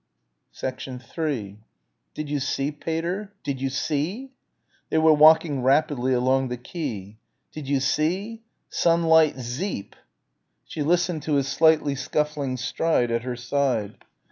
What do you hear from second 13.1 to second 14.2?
at her side.